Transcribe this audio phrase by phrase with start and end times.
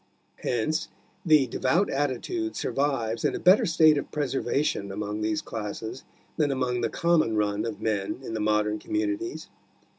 [0.37, 0.87] Hence
[1.23, 6.03] the devout attitude survives in a better state of preservation among these classes
[6.37, 9.47] than among the common run of men in the modern communities.